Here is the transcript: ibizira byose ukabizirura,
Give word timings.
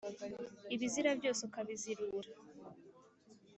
ibizira 0.73 1.09
byose 1.19 1.41
ukabizirura, 1.47 2.29